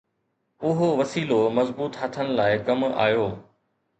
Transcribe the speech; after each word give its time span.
اهو 0.69 0.87
وسيلو 0.99 1.37
مضبوط 1.59 1.91
هٿن 2.01 2.27
لاءِ 2.39 2.57
ڪم 2.69 2.79
آيو. 3.07 3.29